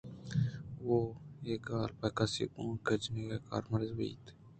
او: 0.81 0.93
اے 1.45 1.53
گال 1.67 1.91
پہ 1.99 2.07
کسے 2.17 2.43
ءِ 2.47 2.51
گْوانک 2.53 2.87
جَنَگ 3.03 3.31
ءَ 3.35 3.45
کارمرز 3.47 3.91
بیت۔ 3.97 4.25